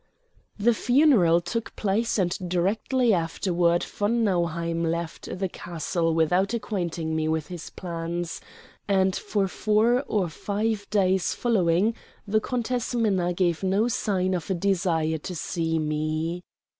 The 0.57 0.73
funeral 0.73 1.41
took 1.41 1.75
place 1.75 2.17
and 2.17 2.35
directly 2.49 3.13
afterward 3.13 3.83
von 3.83 4.23
Nauheim 4.23 4.83
left 4.83 5.29
the 5.37 5.47
castle 5.47 6.15
without 6.15 6.55
acquainting 6.55 7.15
me 7.15 7.27
with 7.27 7.49
his 7.49 7.69
plans; 7.69 8.41
and 8.87 9.15
for 9.15 9.47
four 9.47 10.01
or 10.07 10.27
five 10.27 10.89
days 10.89 11.35
following 11.35 11.93
the 12.27 12.41
Countess 12.41 12.95
Minna 12.95 13.31
gave 13.31 13.61
no 13.61 13.87
sign 13.87 14.33
of 14.33 14.49
a 14.49 14.55
desire 14.55 15.19
to 15.19 15.35
see 15.35 15.77
me. 15.77 16.41